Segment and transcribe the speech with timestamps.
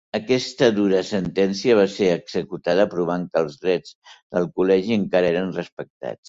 [0.17, 6.19] Aquesta dura sentència va ser executada, provant que els drets del Col·legi encara eren respectats.